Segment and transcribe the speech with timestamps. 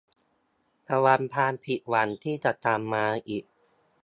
[0.89, 2.51] ระวังความผิดหวังที่จะ
[2.93, 3.43] มาอีก